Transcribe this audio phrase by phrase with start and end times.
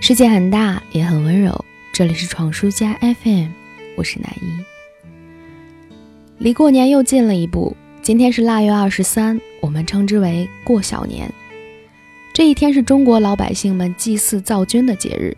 [0.00, 1.64] 世界很大，也很温柔。
[1.92, 3.48] 这里是闯书家 FM，
[3.96, 4.46] 我是南一。
[6.38, 11.30] 离过年又近了一步，今天是腊月二十三，我们称之为过小年。
[12.34, 15.36] 这一天是中国老百姓们祭祀灶君的节日。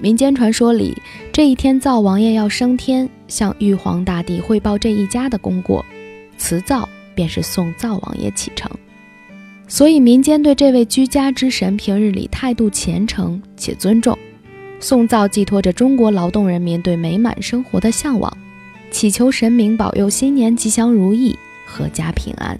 [0.00, 0.96] 民间传说里，
[1.32, 5.84] 这一天灶王爷要升天，向玉皇大帝汇报这一家的功过，
[6.36, 8.70] 辞灶便是送灶王爷启程。
[9.66, 14.16] 所以，民间对这位居家之神平日里态度虔诚且尊重。
[14.78, 18.36] 送灶寄托着中国劳动人民对美满生活的向往，
[18.90, 21.36] 祈求神明保佑新年吉祥如意、
[21.66, 22.58] 阖家平安。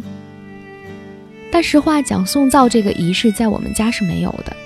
[1.53, 4.57] 但实话讲，送灶这个仪式在我们家是没有的。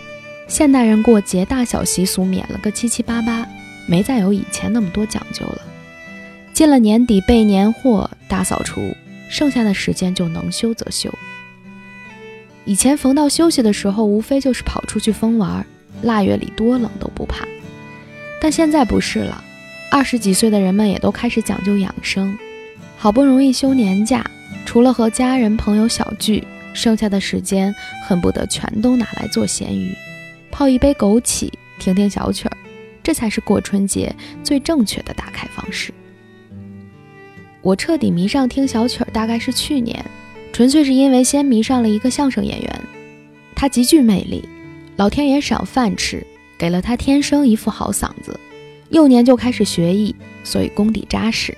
[0.46, 3.46] 现代人过节大小习俗免了个七七八八，
[3.87, 5.60] 没再有以前那么多讲究了。
[6.55, 8.95] 进了年底备年货、大扫除，
[9.29, 11.12] 剩下的时间就能休则休。
[12.68, 15.64] 以前逢到休息的时候，无非就是跑出去疯玩，
[16.02, 17.48] 腊月里多冷都不怕。
[18.42, 19.43] 但现在不是了，
[19.90, 22.37] 二十几岁的人们也都开始讲究养生，
[22.98, 24.23] 好不容易休年假，
[24.66, 27.74] 除了和家人朋友小聚，剩下的时间
[28.06, 29.95] 恨不得全都拿来做咸鱼，
[30.50, 32.56] 泡一杯枸杞，听听小曲儿，
[33.02, 35.90] 这才是过春节最正确的打开方式。
[37.62, 40.04] 我彻底迷上听小曲儿，大概是去年。
[40.52, 42.80] 纯粹是因为先迷上了一个相声演员，
[43.54, 44.49] 他极具魅力，
[44.96, 46.27] 老天爷赏饭吃，
[46.59, 48.38] 给了他天生一副好嗓子。
[48.90, 51.57] 幼年就开始学艺，所以功底扎实，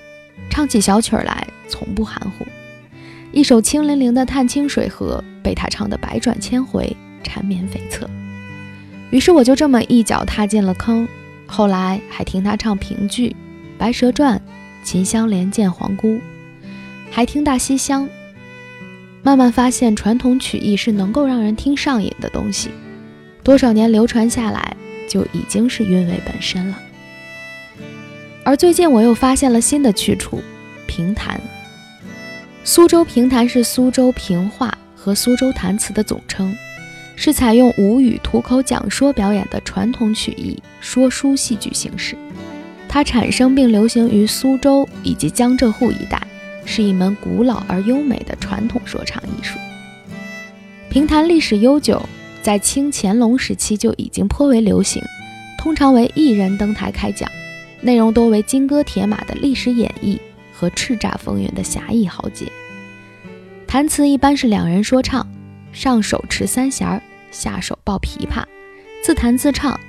[0.49, 2.45] 唱起小曲儿来从不含糊。
[3.31, 8.05] 一首清灵灵的《探清水河》被他唱得百转千回，缠绵悱恻。
[9.09, 11.07] 于是我就这么一脚踏进了坑，
[11.47, 13.29] 后来还听他唱评剧
[13.77, 14.37] 《白蛇传》
[14.83, 16.09] 《秦香莲见黄姑》，
[17.09, 18.05] 还听《大西厢》。
[19.23, 22.69] 慢慢发现，传统曲艺是能够让人听上瘾的东西，
[23.43, 24.75] 多少年流传下来，
[25.07, 26.79] 就已经是韵味本身了。
[28.43, 30.41] 而最近我又发现了新的去处——
[30.87, 31.39] 评弹。
[32.63, 36.55] 苏州评弹是苏州评话和苏州弹词的总称，
[37.15, 42.15] 是采用吴语吐口讲说表演的传统曲艺说书戏剧形式。
[42.89, 46.19] 它产生并流行于苏州以及江浙沪一带。
[46.65, 49.57] 是一门古老而优美的传统说唱艺术。
[50.89, 52.01] 评弹历史悠久，
[52.41, 55.01] 在清乾隆时期就已经颇为流行。
[55.57, 57.29] 通常为艺人登台开讲，
[57.81, 60.19] 内容多为金戈铁马的历史演绎
[60.53, 62.45] 和叱咤风云的侠义豪杰。
[63.67, 65.25] 弹词一般是两人说唱，
[65.71, 67.01] 上手持三弦，
[67.31, 68.43] 下手抱琵琶，
[69.03, 69.79] 自弹自唱，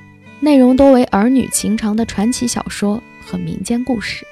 [0.40, 4.24] 内容多为儿女情长的传奇小说和民间故事。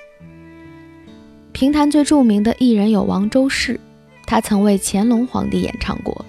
[1.52, 3.78] 评弹最著名的艺人有王周氏，
[4.26, 6.24] 他曾为乾隆皇帝演唱过。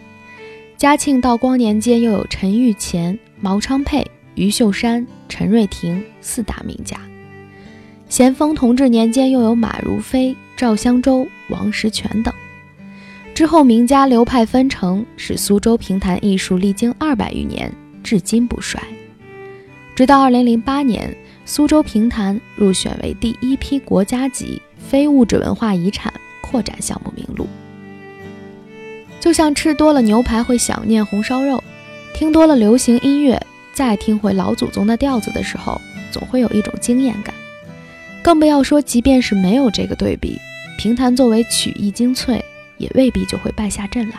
[0.77, 4.05] 嘉庆、道光年间又有陈玉乾、毛昌沛、
[4.35, 6.99] 余秀山、陈瑞婷四大名家。
[8.09, 12.33] 咸丰、同治年间又有马如飞、赵香洲、王石泉等。
[13.33, 17.71] 之后名家流派纷呈，使苏州评弹艺术历经二百余年，
[18.03, 18.81] 至今不衰。
[19.95, 21.15] 直到二零零八年，
[21.45, 24.61] 苏州评弹入选为第一批国家级。
[24.89, 27.47] 非物质文化遗产扩展项目名录，
[29.19, 31.63] 就像吃多了牛排会想念红烧肉，
[32.13, 33.41] 听多了流行音乐，
[33.73, 35.79] 再听回老祖宗的调子的时候，
[36.11, 37.33] 总会有一种惊艳感。
[38.21, 40.37] 更不要说，即便是没有这个对比，
[40.77, 42.43] 评弹作为曲艺精粹，
[42.77, 44.15] 也未必就会败下阵来。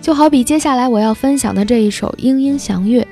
[0.00, 3.02] 就好比接下来我要分享的这一首《莺莺翔月》，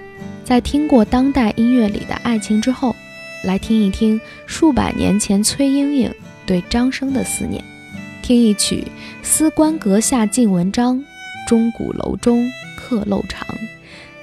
[0.45, 2.97] 在听过当代音乐里的爱情之后。
[3.45, 6.15] 来听一听数百年前崔莺莺
[6.47, 7.63] 对张生的思念，
[8.23, 8.87] 听一曲
[9.25, 10.97] 《思关阁下敬文章》，
[11.49, 13.47] 钟鼓楼中客漏长，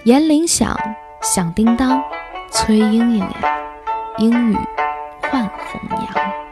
[0.04, 0.78] 檐铃响，
[1.22, 2.02] 响叮当，
[2.52, 3.62] 崔莺莺呀，
[4.20, 4.58] 莺语
[5.30, 6.49] 唤红娘。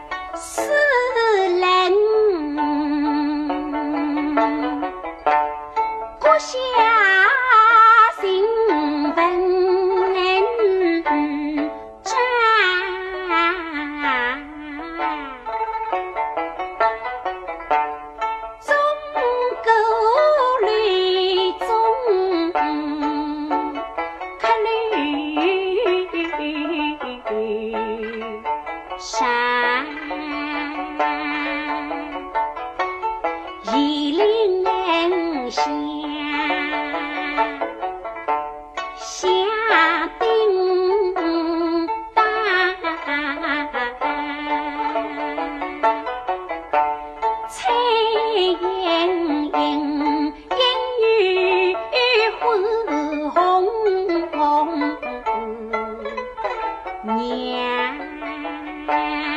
[58.97, 59.36] friend.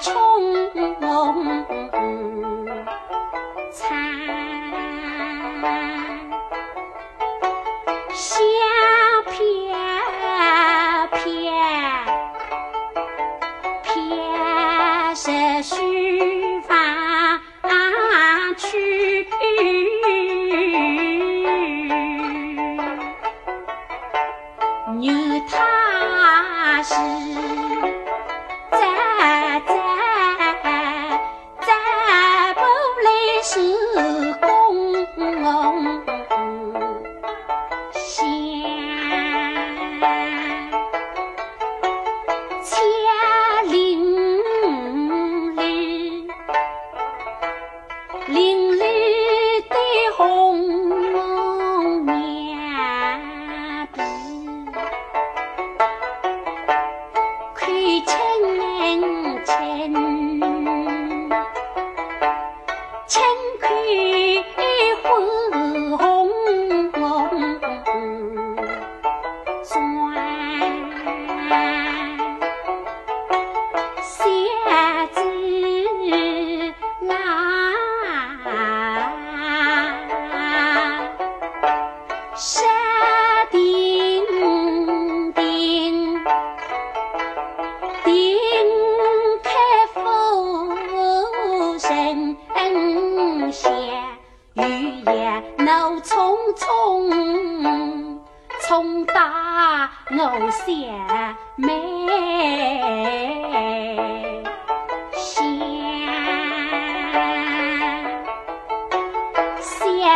[0.00, 0.67] 冲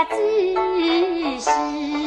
[0.04, 2.01] 饱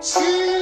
[0.00, 0.61] 是